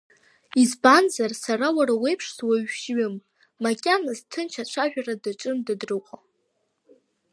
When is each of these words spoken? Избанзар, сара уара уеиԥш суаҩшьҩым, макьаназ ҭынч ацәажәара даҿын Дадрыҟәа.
Избанзар, 0.61 1.31
сара 1.43 1.67
уара 1.77 1.93
уеиԥш 2.01 2.25
суаҩшьҩым, 2.35 3.15
макьаназ 3.63 4.19
ҭынч 4.31 4.53
ацәажәара 4.61 5.15
даҿын 5.23 5.57
Дадрыҟәа. 5.65 6.17